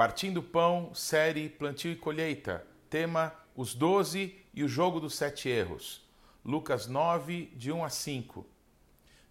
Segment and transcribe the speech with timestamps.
[0.00, 2.66] Partindo Pão, série Plantio e Colheita.
[2.88, 6.08] Tema: Os Doze e o Jogo dos Sete Erros.
[6.42, 8.46] Lucas 9, de 1 a 5.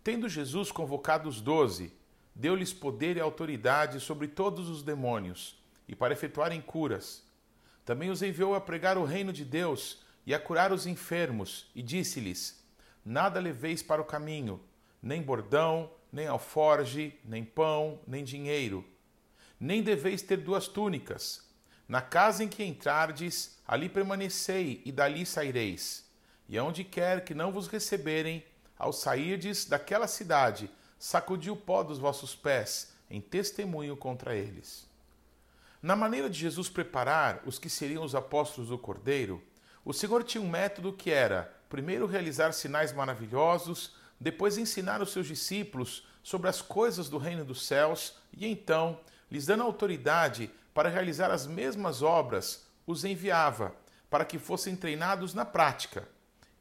[0.04, 1.92] Tendo Jesus convocado os doze,
[2.36, 7.24] deu-lhes poder e autoridade sobre todos os demônios, e para efetuarem curas.
[7.83, 11.81] Também os enviou a pregar o reino de Deus e a curar os enfermos, e
[11.81, 12.63] disse-lhes:
[13.04, 14.62] Nada leveis para o caminho,
[15.01, 18.86] nem bordão, nem alforge, nem pão, nem dinheiro
[19.59, 21.48] nem deveis ter duas túnicas.
[21.88, 26.08] Na casa em que entrardes, ali permanecei e dali saireis.
[26.48, 28.45] E aonde quer que não vos receberem,
[28.77, 34.88] ao sairdes daquela cidade, sacudi o pó dos vossos pés, em testemunho contra eles.
[35.81, 39.41] Na maneira de Jesus preparar os que seriam os apóstolos do Cordeiro,
[39.84, 45.28] o Senhor tinha um método que era, primeiro, realizar sinais maravilhosos, depois, ensinar os seus
[45.28, 51.32] discípulos sobre as coisas do reino dos céus e então lhes dando autoridade para realizar
[51.32, 53.76] as mesmas obras, os enviava,
[54.09, 56.08] para que fossem treinados na prática.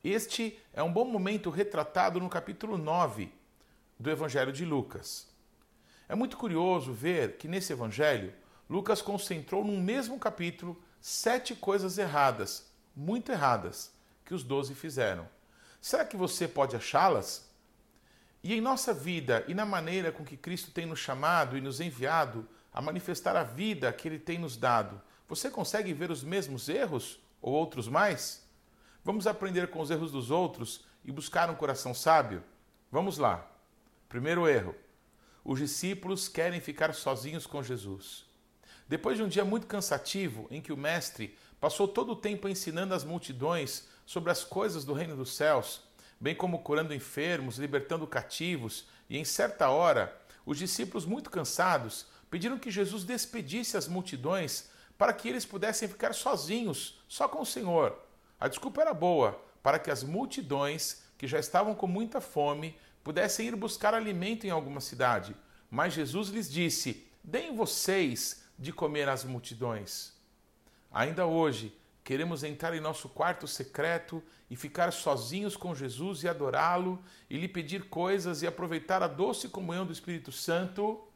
[0.02, 3.32] Este é um bom momento retratado no capítulo 9
[3.98, 5.28] do Evangelho de Lucas.
[6.08, 8.32] É muito curioso ver que nesse Evangelho,
[8.68, 13.92] Lucas concentrou num mesmo capítulo sete coisas erradas, muito erradas,
[14.24, 15.28] que os doze fizeram.
[15.80, 17.48] Será que você pode achá-las?
[18.42, 21.80] E em nossa vida e na maneira com que Cristo tem nos chamado e nos
[21.80, 22.48] enviado
[22.78, 27.18] a manifestar a vida que Ele tem nos dado, você consegue ver os mesmos erros
[27.42, 28.48] ou outros mais?
[29.04, 32.40] Vamos aprender com os erros dos outros e buscar um coração sábio?
[32.88, 33.44] Vamos lá.
[34.08, 34.76] Primeiro erro:
[35.44, 38.24] os discípulos querem ficar sozinhos com Jesus.
[38.86, 42.94] Depois de um dia muito cansativo, em que o Mestre passou todo o tempo ensinando
[42.94, 45.82] as multidões sobre as coisas do reino dos céus,
[46.20, 52.58] bem como curando enfermos, libertando cativos, e em certa hora, os discípulos, muito cansados, pediram
[52.58, 57.96] que Jesus despedisse as multidões para que eles pudessem ficar sozinhos, só com o Senhor.
[58.38, 63.46] A desculpa era boa, para que as multidões, que já estavam com muita fome, pudessem
[63.46, 65.36] ir buscar alimento em alguma cidade.
[65.70, 70.12] Mas Jesus lhes disse: Deem vocês de comer às multidões.
[70.90, 77.02] Ainda hoje, queremos entrar em nosso quarto secreto e ficar sozinhos com Jesus e adorá-lo
[77.28, 81.07] e lhe pedir coisas e aproveitar a doce comunhão do Espírito Santo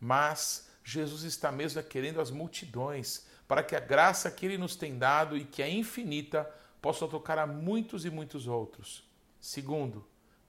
[0.00, 4.96] mas Jesus está mesmo querendo as multidões, para que a graça que ele nos tem
[4.96, 6.48] dado e que é infinita
[6.80, 9.04] possa tocar a muitos e muitos outros.
[9.40, 10.06] Segundo,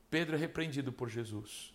[0.09, 1.73] Pedro é repreendido por Jesus.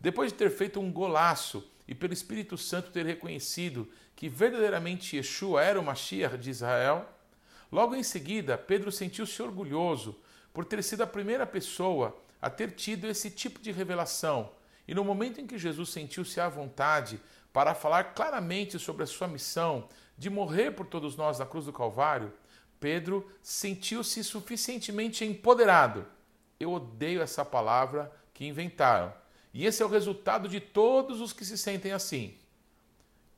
[0.00, 5.62] Depois de ter feito um golaço e pelo Espírito Santo ter reconhecido que verdadeiramente Yeshua
[5.62, 7.08] era o Mashiach de Israel,
[7.70, 10.18] logo em seguida Pedro sentiu-se orgulhoso
[10.52, 14.50] por ter sido a primeira pessoa a ter tido esse tipo de revelação
[14.86, 17.20] e no momento em que Jesus sentiu-se à vontade
[17.52, 21.72] para falar claramente sobre a sua missão de morrer por todos nós na cruz do
[21.72, 22.32] Calvário,
[22.78, 26.06] Pedro sentiu-se suficientemente empoderado.
[26.60, 29.12] Eu odeio essa palavra que inventaram.
[29.52, 32.36] E esse é o resultado de todos os que se sentem assim.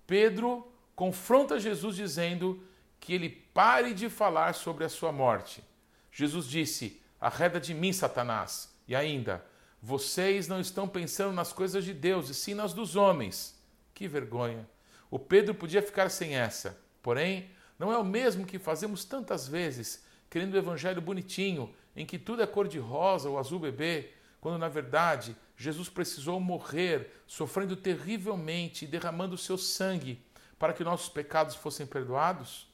[0.07, 2.63] Pedro confronta Jesus dizendo
[2.99, 5.63] que ele pare de falar sobre a sua morte.
[6.11, 8.75] Jesus disse: Arreda de mim, Satanás.
[8.89, 9.45] E ainda,
[9.81, 13.61] vocês não estão pensando nas coisas de Deus, e sim nas dos homens.
[13.95, 14.69] Que vergonha!
[15.11, 16.79] O Pedro podia ficar sem essa.
[17.03, 22.19] Porém, não é o mesmo que fazemos tantas vezes, querendo o evangelho bonitinho, em que
[22.19, 28.89] tudo é cor-de-rosa ou azul bebê, quando na verdade Jesus precisou morrer, sofrendo terrivelmente e
[28.89, 30.23] derramando o seu sangue
[30.59, 32.69] para que nossos pecados fossem perdoados?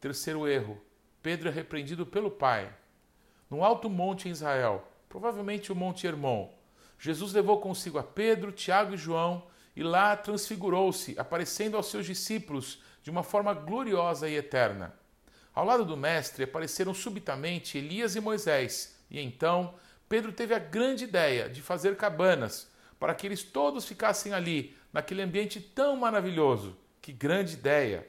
[0.00, 0.80] Terceiro erro:
[1.22, 2.72] Pedro é repreendido pelo Pai.
[3.48, 6.48] No alto monte em Israel, provavelmente o Monte Hermon.
[6.98, 9.42] Jesus levou consigo a Pedro, Tiago e João
[9.74, 14.94] e lá transfigurou-se, aparecendo aos seus discípulos de uma forma gloriosa e eterna.
[15.52, 19.74] Ao lado do Mestre apareceram subitamente Elias e Moisés, e então
[20.08, 25.22] Pedro teve a grande ideia de fazer cabanas para que eles todos ficassem ali, naquele
[25.22, 26.76] ambiente tão maravilhoso.
[27.02, 28.06] Que grande ideia!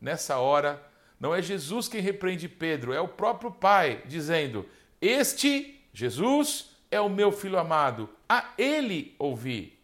[0.00, 0.82] Nessa hora,
[1.20, 4.66] não é Jesus quem repreende Pedro, é o próprio Pai, dizendo:
[5.00, 9.78] Este Jesus é o meu filho amado, a ele ouvi.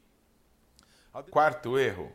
[1.31, 2.12] Quarto erro.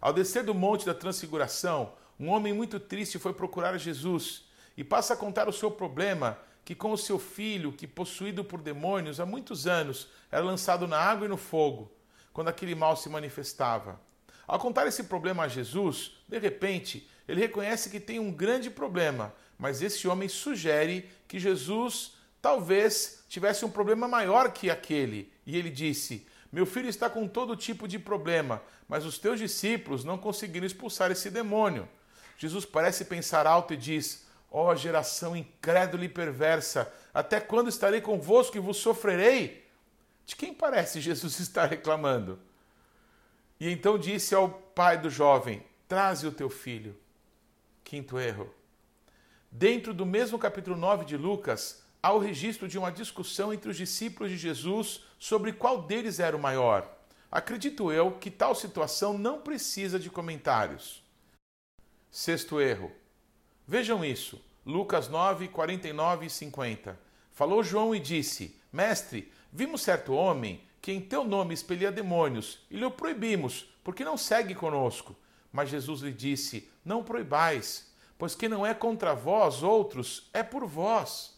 [0.00, 4.44] Ao descer do monte da transfiguração, um homem muito triste foi procurar Jesus
[4.76, 8.60] e passa a contar o seu problema que com o seu filho, que possuído por
[8.60, 11.90] demônios há muitos anos, era lançado na água e no fogo,
[12.32, 13.98] quando aquele mal se manifestava.
[14.46, 19.34] Ao contar esse problema a Jesus, de repente, ele reconhece que tem um grande problema,
[19.58, 25.32] mas esse homem sugere que Jesus talvez tivesse um problema maior que aquele.
[25.46, 30.04] E ele disse: Meu filho está com todo tipo de problema, mas os teus discípulos
[30.04, 31.88] não conseguiram expulsar esse demônio.
[32.36, 38.00] Jesus parece pensar alto e diz: Ó oh, geração incrédula e perversa, até quando estarei
[38.00, 39.66] convosco e vos sofrerei?
[40.24, 42.38] De quem parece Jesus estar reclamando?
[43.60, 46.96] E então disse ao pai do jovem: Traze o teu filho.
[47.82, 48.54] Quinto erro.
[49.50, 53.76] Dentro do mesmo capítulo 9 de Lucas, há o registro de uma discussão entre os
[53.76, 56.90] discípulos de Jesus sobre qual deles era o maior.
[57.30, 61.02] Acredito eu que tal situação não precisa de comentários.
[62.10, 62.90] Sexto erro.
[63.66, 64.42] Vejam isso.
[64.64, 66.98] Lucas 9, 49 e 50.
[67.30, 72.78] Falou João e disse: Mestre, vimos certo homem que em teu nome expelia demônios e
[72.78, 75.14] lhe o proibimos, porque não segue conosco.
[75.52, 80.64] Mas Jesus lhe disse: Não proibais, pois quem não é contra vós outros é por
[80.64, 81.37] vós.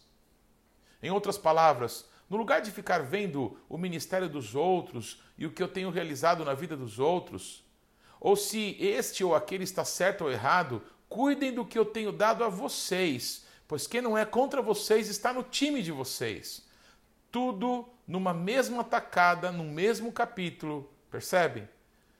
[1.01, 5.61] Em outras palavras, no lugar de ficar vendo o ministério dos outros e o que
[5.61, 7.63] eu tenho realizado na vida dos outros,
[8.19, 12.43] ou se este ou aquele está certo ou errado, cuidem do que eu tenho dado
[12.43, 16.65] a vocês, pois quem não é contra vocês está no time de vocês.
[17.31, 21.67] Tudo numa mesma tacada, no mesmo capítulo, percebe?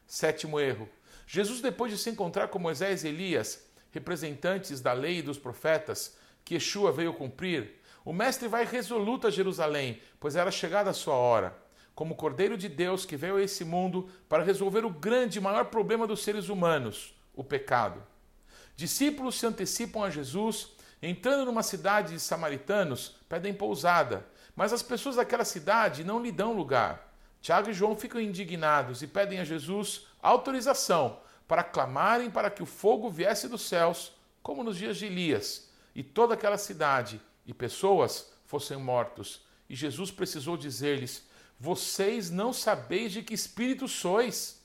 [0.07, 0.89] Sétimo erro.
[1.27, 6.17] Jesus, depois de se encontrar com Moisés e Elias, representantes da lei e dos profetas,
[6.43, 11.13] que Yeshua veio cumprir, o mestre vai resoluto a Jerusalém, pois era chegada a sua
[11.13, 11.55] hora.
[11.93, 15.65] Como Cordeiro de Deus que veio a esse mundo para resolver o grande e maior
[15.65, 18.01] problema dos seres humanos, o pecado.
[18.75, 20.69] Discípulos se antecipam a Jesus,
[21.01, 24.25] entrando numa cidade de samaritanos, pedem pousada,
[24.55, 27.13] mas as pessoas daquela cidade não lhe dão lugar.
[27.41, 32.67] Tiago e João ficam indignados e pedem a Jesus autorização para clamarem para que o
[32.67, 38.31] fogo viesse dos céus, como nos dias de Elias, e toda aquela cidade e pessoas
[38.45, 39.41] fossem mortos.
[39.69, 41.23] E Jesus precisou dizer-lhes:
[41.59, 44.59] Vocês não sabeis de que espírito sois.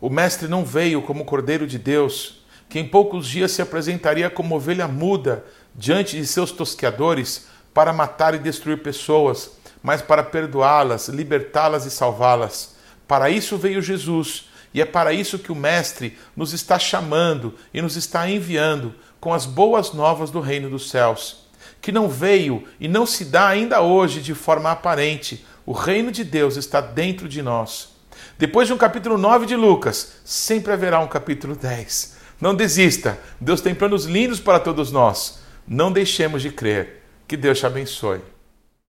[0.00, 4.56] O Mestre não veio como Cordeiro de Deus, que em poucos dias se apresentaria como
[4.56, 5.44] ovelha muda
[5.74, 9.52] diante de seus tosqueadores para matar e destruir pessoas,
[9.82, 12.76] mas para perdoá-las, libertá-las e salvá-las.
[13.06, 17.80] Para isso veio Jesus, e é para isso que o Mestre nos está chamando e
[17.80, 21.46] nos está enviando com as boas novas do reino dos céus,
[21.80, 25.44] que não veio e não se dá ainda hoje de forma aparente.
[25.64, 27.96] O reino de Deus está dentro de nós.
[28.38, 32.16] Depois de um capítulo 9 de Lucas, sempre haverá um capítulo 10.
[32.40, 35.40] Não desista, Deus tem planos lindos para todos nós.
[35.66, 37.02] Não deixemos de crer.
[37.26, 38.20] Que Deus te abençoe.